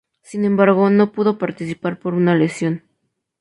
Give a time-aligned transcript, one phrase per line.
[0.23, 2.83] Sin embargo, no pudo participar por una lesión.